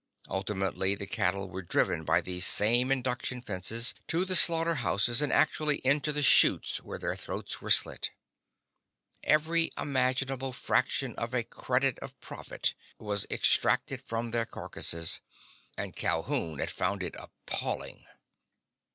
Ultimately 0.29 0.95
the 0.95 1.05
cattle 1.05 1.47
were 1.47 1.61
driven 1.61 2.03
by 2.03 2.21
these 2.21 2.43
same 2.47 2.91
induction 2.91 3.39
fences 3.39 3.93
to 4.07 4.25
the 4.25 4.35
slaughter 4.35 4.73
houses 4.81 5.21
and 5.21 5.31
actually 5.31 5.77
into 5.85 6.11
the 6.11 6.23
chutes 6.23 6.81
where 6.81 6.97
their 6.97 7.15
throats 7.15 7.61
were 7.61 7.69
slit. 7.69 8.09
Every 9.23 9.69
imaginable 9.77 10.53
fraction 10.53 11.13
of 11.17 11.35
a 11.35 11.43
credit 11.43 11.99
of 11.99 12.19
profit 12.19 12.73
was 12.97 13.27
extracted 13.29 14.01
from 14.01 14.31
their 14.31 14.47
carcasses, 14.47 15.21
and 15.77 15.95
Calhoun 15.95 16.57
had 16.57 16.71
found 16.71 17.03
it 17.03 17.13
appalling. 17.19 18.07